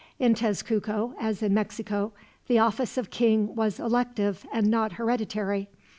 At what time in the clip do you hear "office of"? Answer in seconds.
2.57-3.11